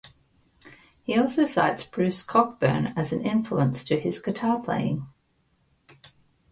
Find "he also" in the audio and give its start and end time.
1.03-1.45